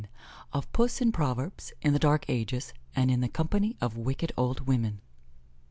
]_Of 0.51 0.65
Puss 0.73 0.99
in 0.99 1.11
Proverbs, 1.11 1.73
in 1.83 1.93
the 1.93 1.99
Dark 1.99 2.27
Ages, 2.27 2.73
and 2.95 3.11
in 3.11 3.21
the 3.21 3.29
Company 3.29 3.77
of 3.79 3.95
Wicked 3.97 4.31
Old 4.35 4.61
Women. 4.65 4.99